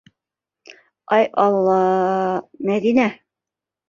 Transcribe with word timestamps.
Ай 1.17 1.27
алла-а-а, 1.43 2.31
Мәҙинә. 2.71 3.07